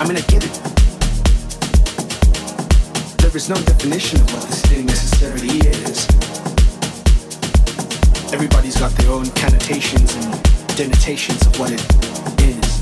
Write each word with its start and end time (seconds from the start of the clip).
I 0.00 0.06
mean, 0.06 0.16
I 0.16 0.20
get 0.22 0.44
it. 0.44 0.52
There 3.18 3.36
is 3.36 3.48
no 3.48 3.56
definition 3.56 4.20
of 4.20 4.32
what 4.32 4.42
this 4.48 4.62
thing 4.62 4.86
necessarily 4.86 5.58
is. 5.58 6.06
Everybody's 8.32 8.78
got 8.78 8.92
their 8.92 9.10
own 9.10 9.26
connotations 9.32 10.14
and 10.14 10.42
denotations 10.76 11.44
of 11.46 11.58
what 11.58 11.72
it 11.72 11.82
is. 12.42 12.78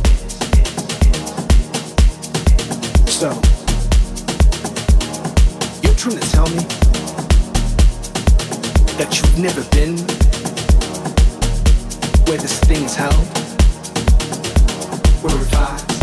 So, 3.10 3.28
you're 5.82 5.96
trying 5.96 6.20
to 6.20 6.30
tell 6.30 6.48
me 6.50 6.64
that 8.98 9.08
you've 9.16 9.38
never 9.38 9.62
been 9.70 9.96
where 12.28 12.38
this 12.38 12.60
thing 12.60 12.82
is 12.82 12.94
held? 12.94 13.14
Where 15.22 15.34
it 15.34 15.48
vibes? 15.48 15.95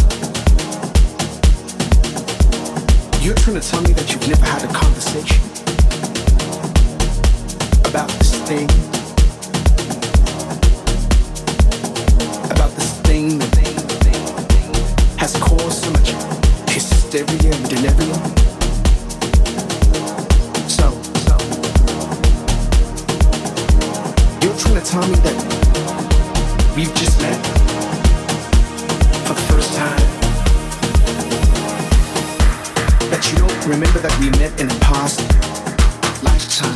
you're 3.23 3.35
trying 3.35 3.57
to 3.57 3.65
tell 3.65 3.81
me 3.81 3.93
that 3.93 4.11
you've 4.11 4.27
never 4.27 4.43
had 4.43 4.61
a 4.63 4.73
conversation 4.73 5.41
about 7.85 8.09
this 8.19 8.35
thing, 8.41 8.65
about 12.51 12.71
this 12.75 12.99
thing 13.03 13.39
that 13.39 13.53
has 15.17 15.37
caused 15.37 15.85
so 15.85 15.91
much 15.91 16.09
hysteria 16.69 17.53
and 17.55 17.69
delivery. 17.69 18.02
we 34.23 34.29
met 34.39 34.57
in 34.57 34.71
a 34.71 34.79
past 34.79 35.19
lifetime 36.23 36.73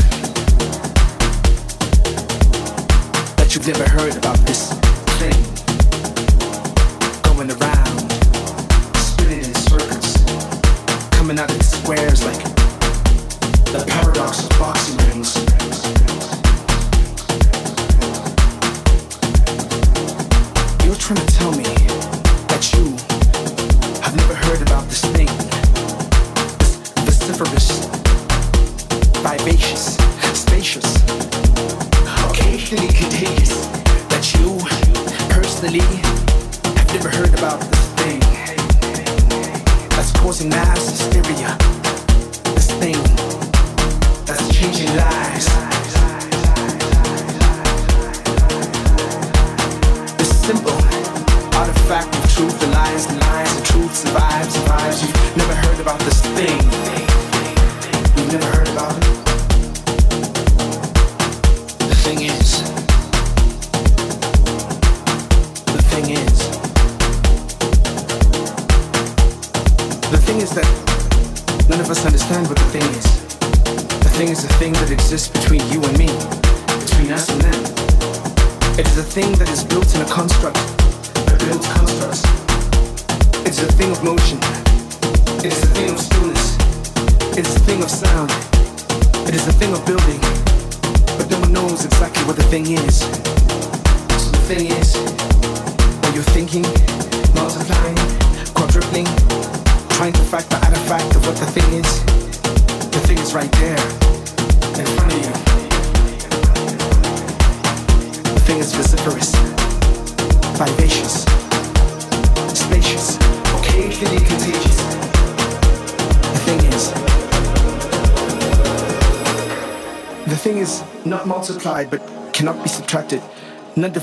that 3.37 3.55
you've 3.55 3.65
never 3.65 3.87
heard 3.89 4.17
about. 4.17 4.36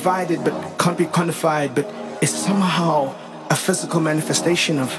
divided 0.04 0.44
but 0.44 0.52
can't 0.78 0.98
be 0.98 1.06
quantified, 1.06 1.74
but 1.74 1.86
it's 2.20 2.30
somehow 2.30 3.14
a 3.48 3.56
physical 3.56 4.00
manifestation 4.00 4.78
of 4.78 4.90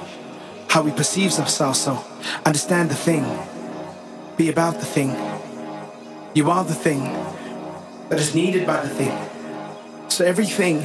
how 0.67 0.81
we 0.81 0.89
perceive 0.89 1.31
ourselves. 1.37 1.79
So 1.79 2.03
understand 2.43 2.89
the 2.89 2.95
thing, 2.95 3.23
be 4.35 4.49
about 4.49 4.79
the 4.79 4.85
thing. 4.95 5.11
You 6.33 6.49
are 6.49 6.63
the 6.63 6.73
thing 6.73 7.03
that 8.09 8.19
is 8.19 8.33
needed 8.33 8.65
by 8.65 8.81
the 8.81 8.89
thing. 8.89 9.15
So 10.07 10.25
everything 10.25 10.77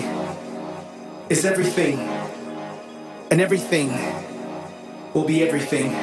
is 1.31 1.47
everything, 1.47 1.99
and 3.31 3.41
everything 3.41 3.89
will 5.15 5.25
be 5.25 5.43
everything. 5.49 5.97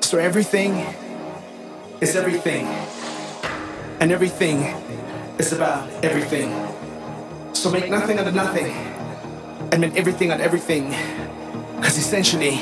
So 0.00 0.16
everything 0.16 0.72
is 2.00 2.16
everything, 2.16 2.64
and 4.00 4.10
everything 4.10 4.58
is 5.38 5.52
about 5.52 5.86
everything. 6.02 6.73
So 7.54 7.70
make 7.70 7.88
nothing 7.88 8.18
out 8.18 8.26
of 8.26 8.34
nothing, 8.34 8.66
and 9.72 9.80
make 9.80 9.96
everything 9.96 10.30
out 10.30 10.40
of 10.40 10.44
everything, 10.44 10.90
because 11.76 11.96
essentially, 11.96 12.60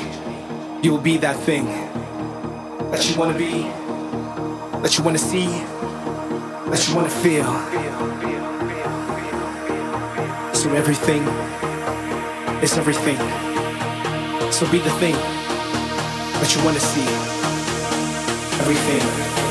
you 0.81 0.91
will 0.91 1.01
be 1.01 1.17
that 1.17 1.35
thing 1.35 1.65
that 2.91 3.09
you 3.09 3.17
want 3.17 3.33
to 3.33 3.37
be, 3.37 3.63
that 4.81 4.97
you 4.97 5.03
want 5.03 5.17
to 5.17 5.23
see, 5.23 5.47
that 5.47 6.87
you 6.87 6.95
want 6.95 7.09
to 7.09 7.15
feel. 7.17 7.43
So 10.53 10.69
everything 10.71 11.23
is 12.63 12.77
everything. 12.77 13.17
So 14.51 14.69
be 14.71 14.79
the 14.79 14.91
thing 15.01 15.15
that 15.15 16.55
you 16.55 16.63
want 16.63 16.77
to 16.77 16.81
see. 16.81 17.07
Everything. 18.61 19.42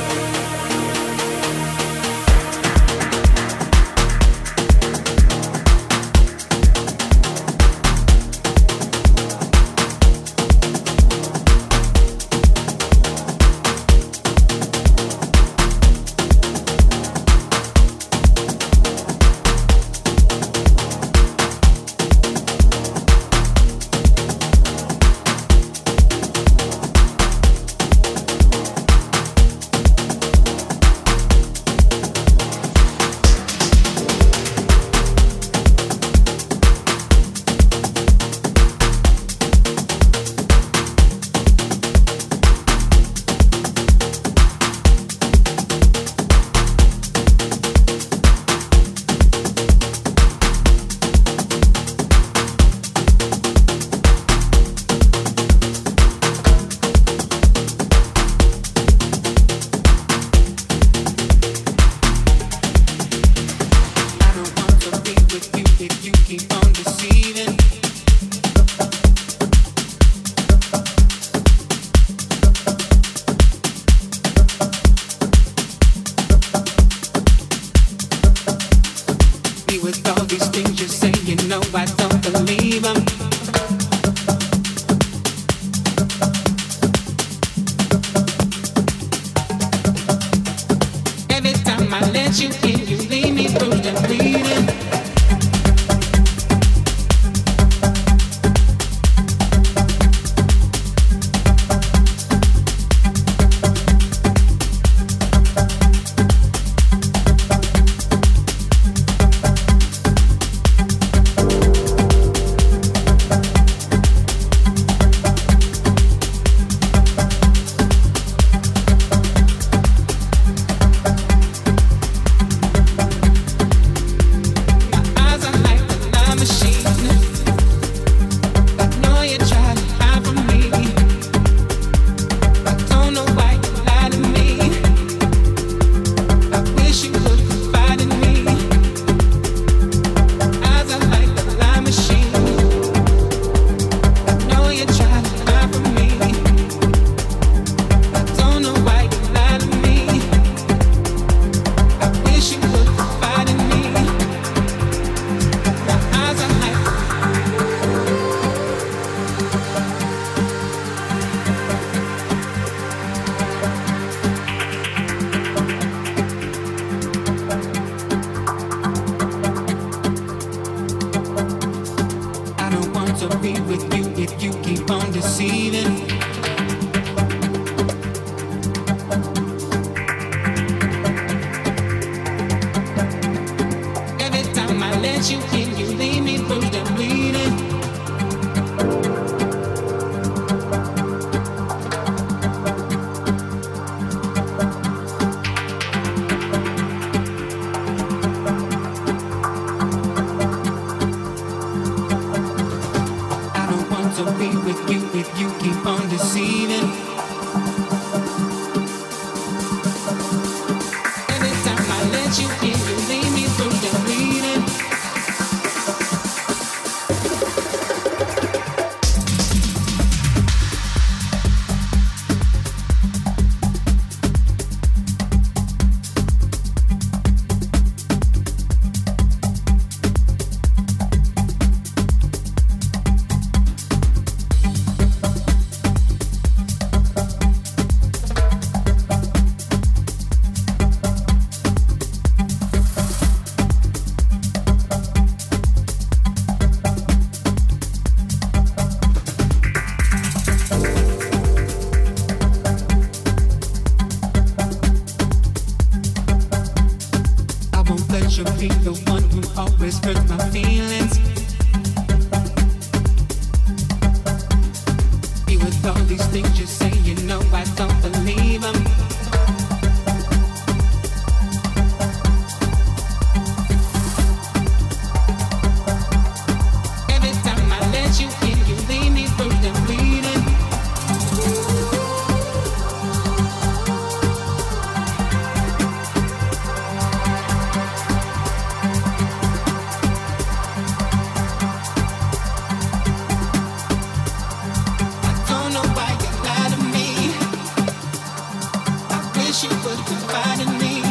wish 299.52 299.64
you 299.64 299.68
would 299.84 299.98
confide 300.06 300.60
in 300.60 300.78
me. 300.78 301.02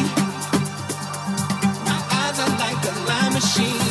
My 1.85 1.99
eyes 2.21 2.39
are 2.39 2.49
like 2.57 2.83
a 2.89 2.93
line 3.07 3.33
machine. 3.33 3.90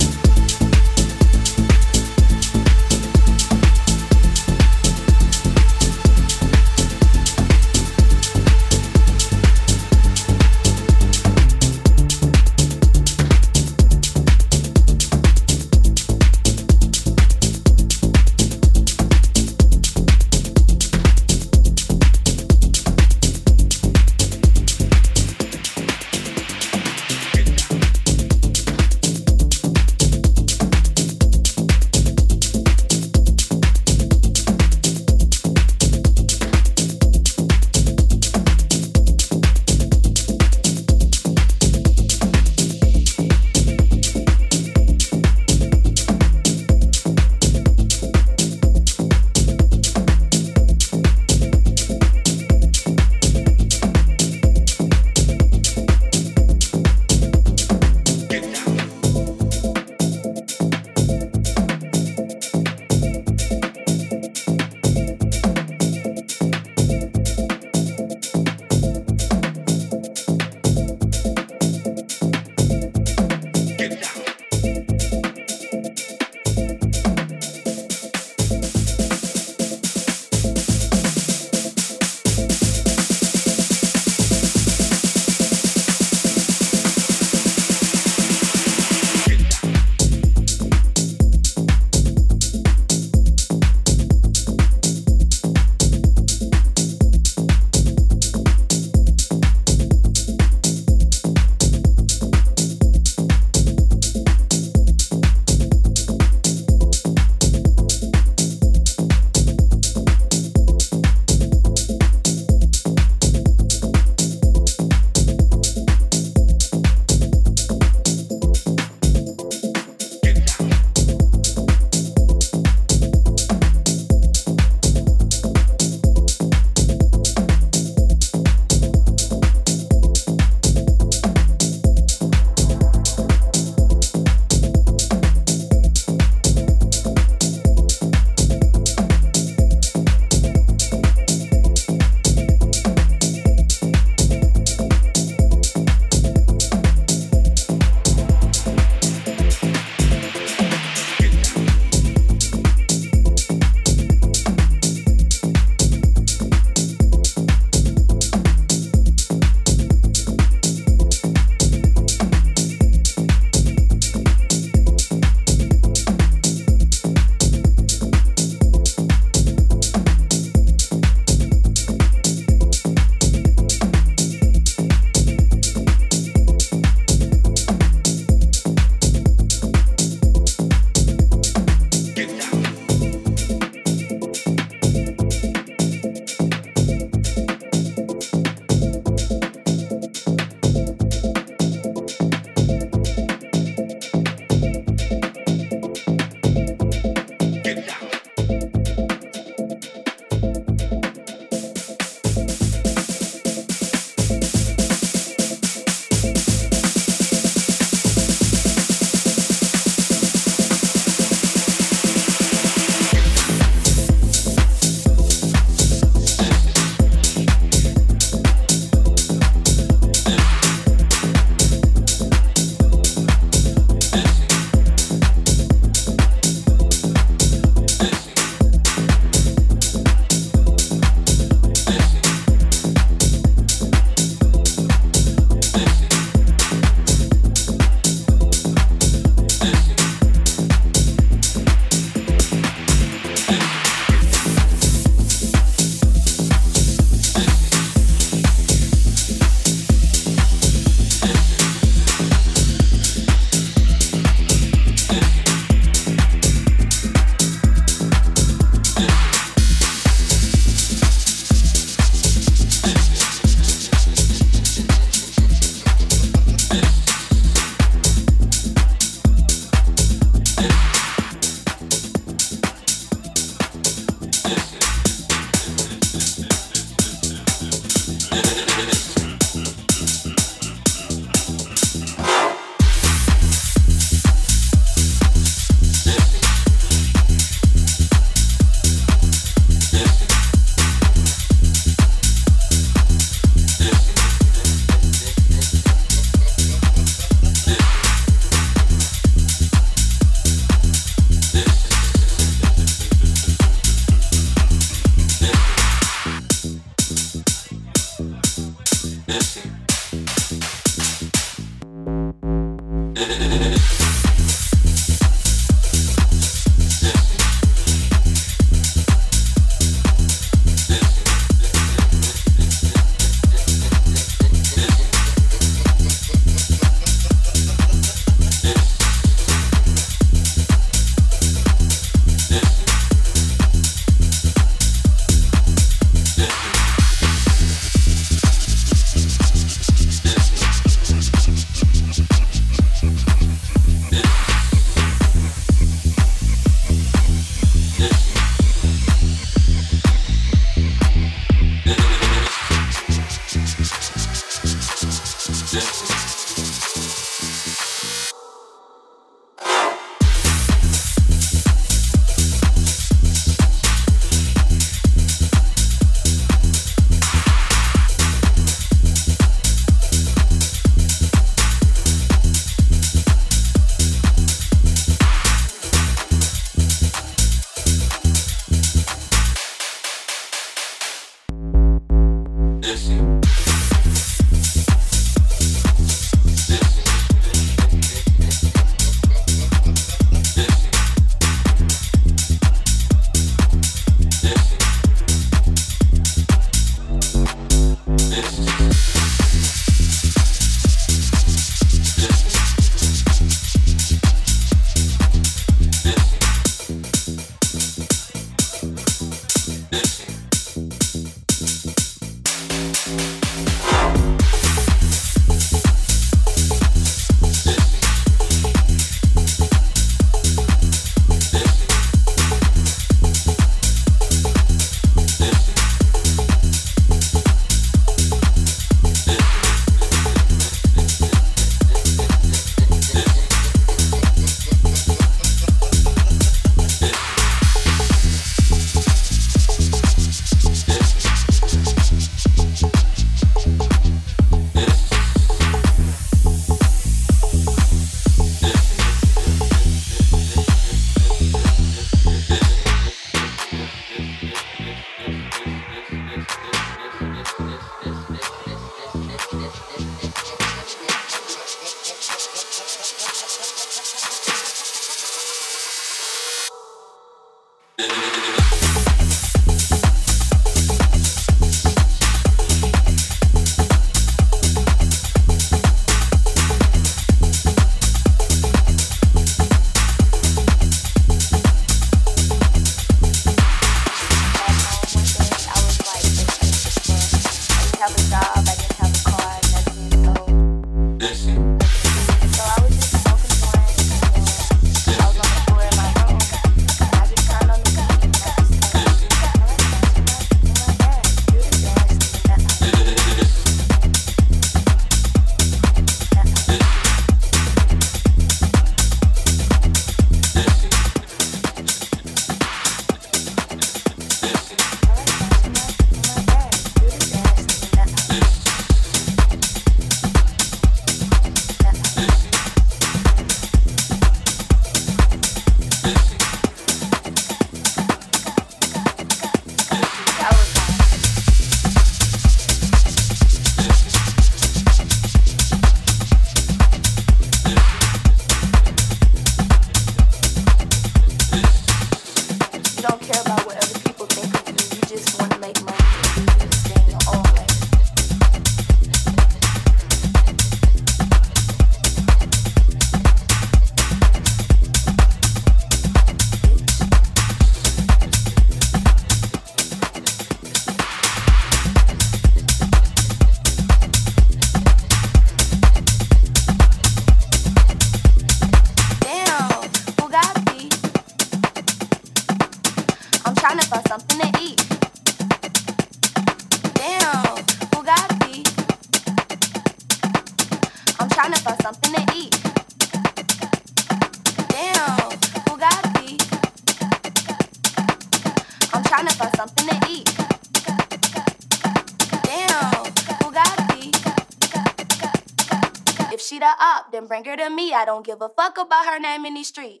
don't 598.16 598.24
give 598.24 598.40
a 598.40 598.48
fuck 598.48 598.78
about 598.78 599.04
her 599.04 599.20
name 599.20 599.44
in 599.44 599.52
the 599.52 599.62
street. 599.62 600.00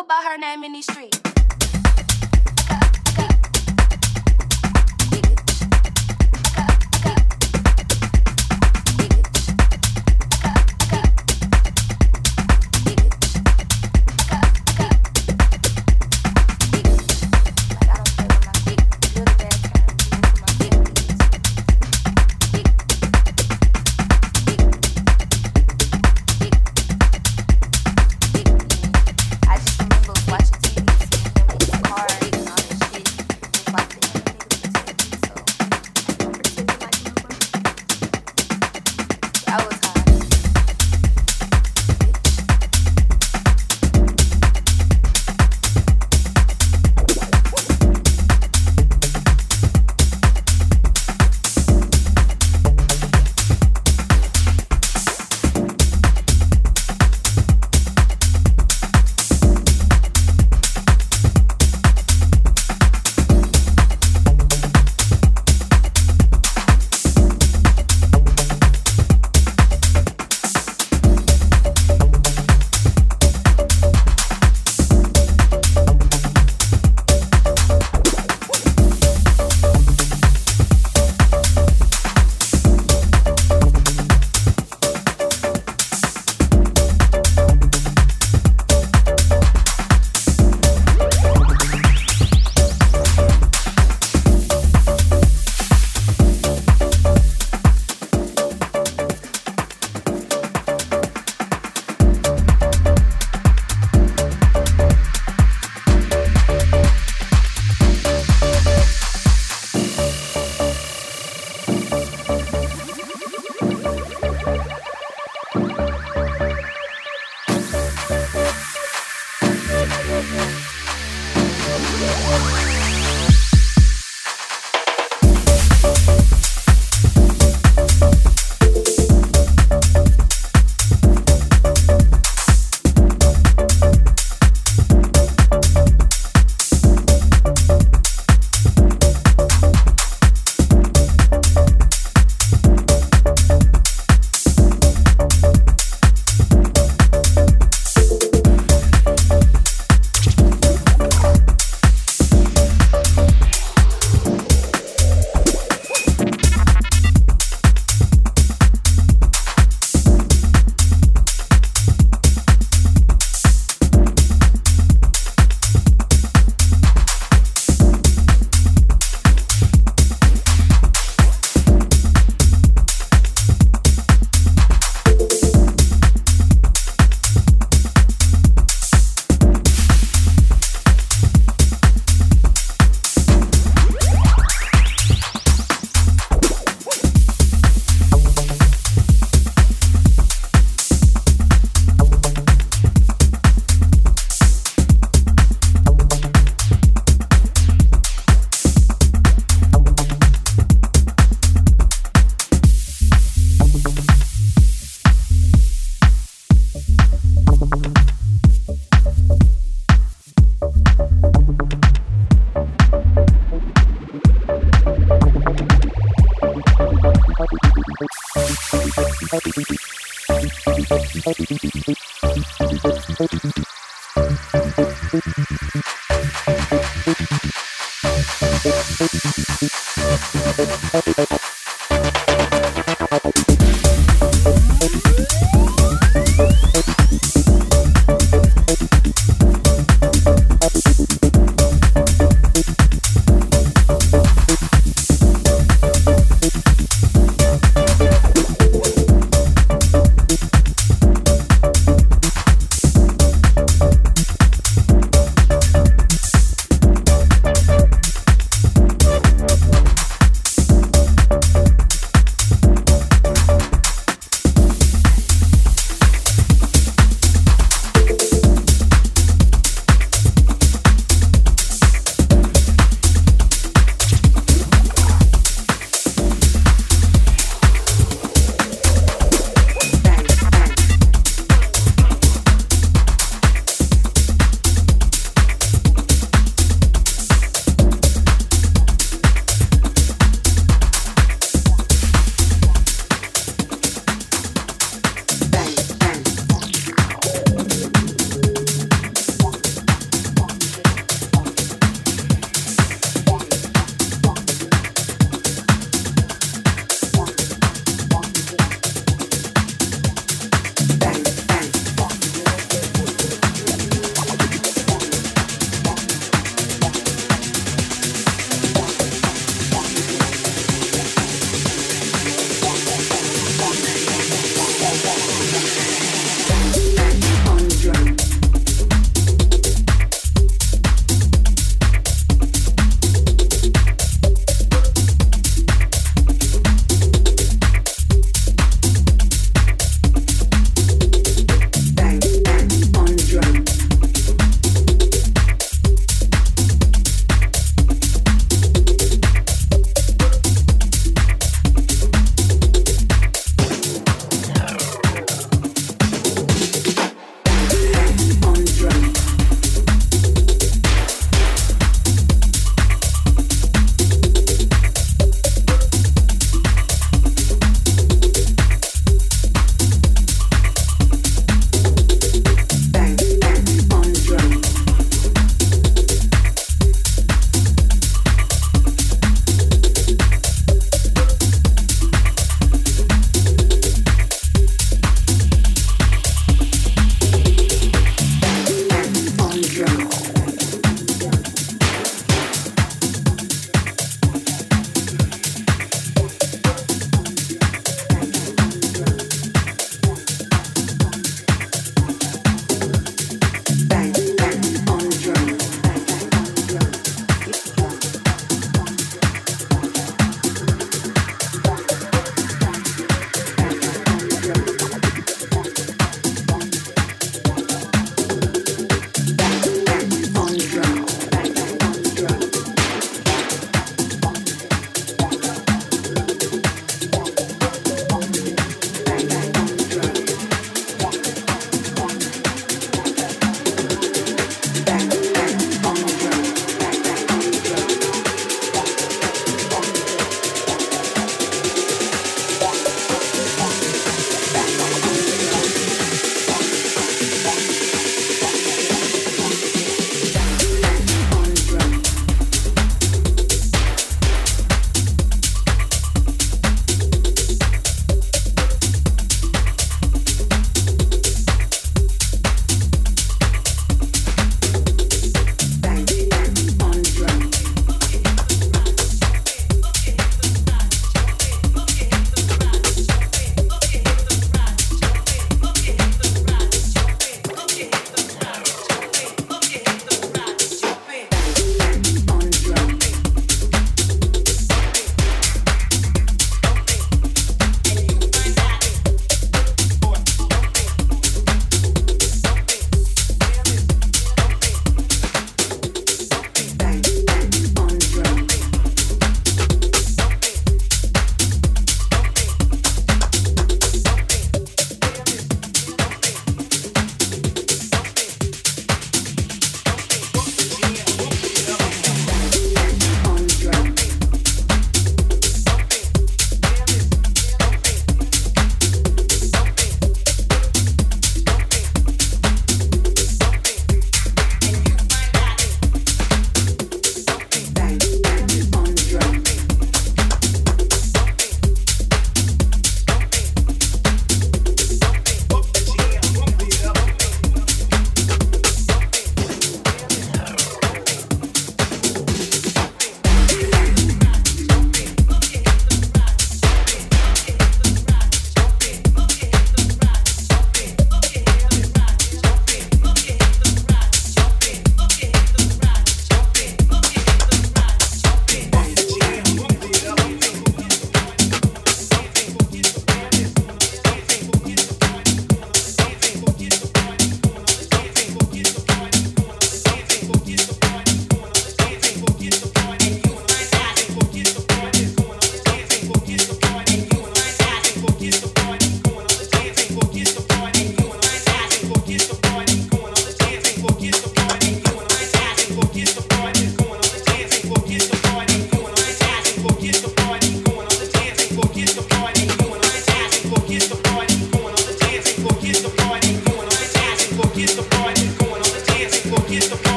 about 0.00 0.24
her 0.24 0.38
name 0.38 0.62
in 0.64 0.72
these 0.72 0.90
streets. 0.90 1.17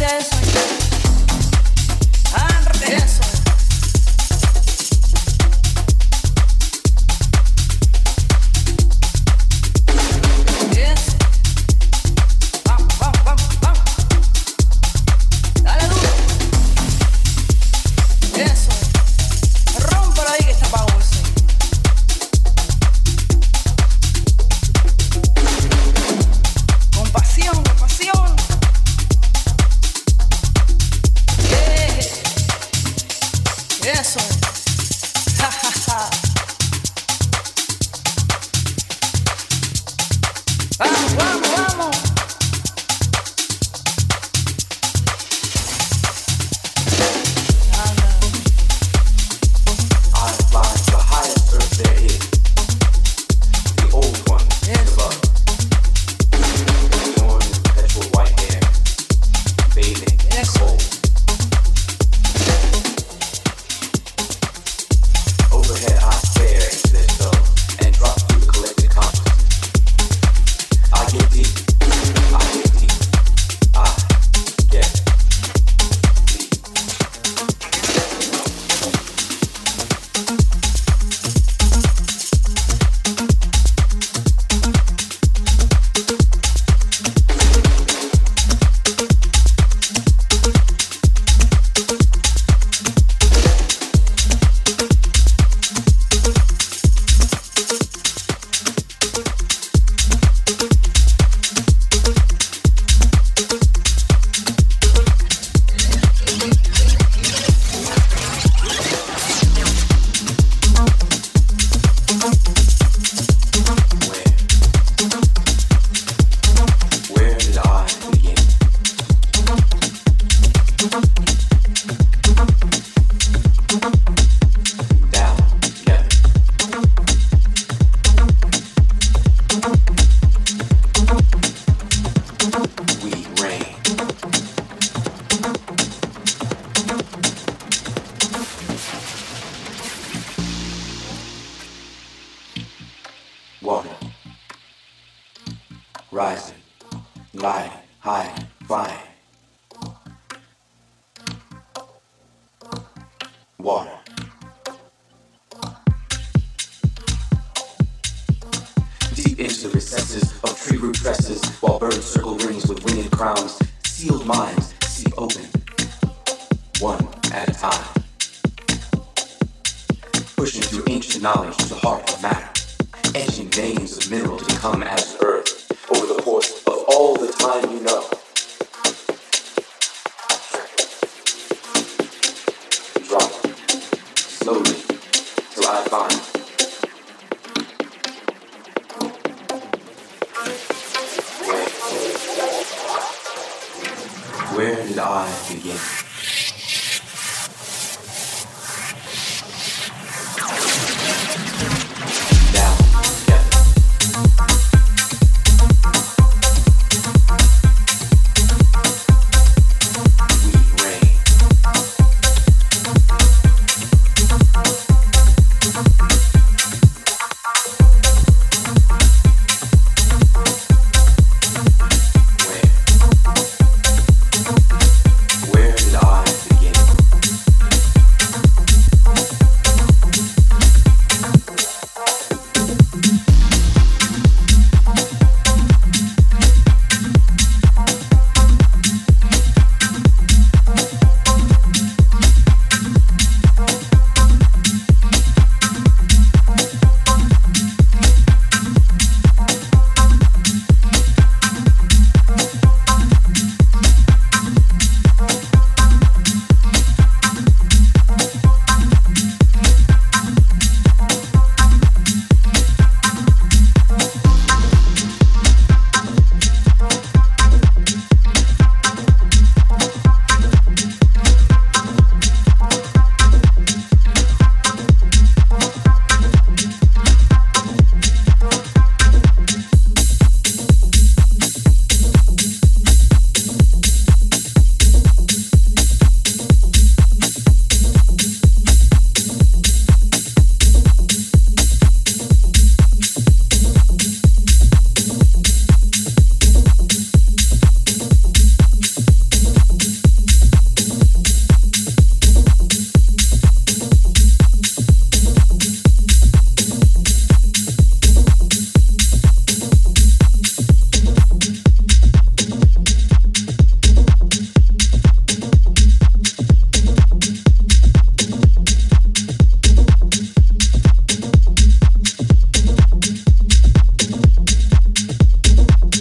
suceso. 0.00 0.79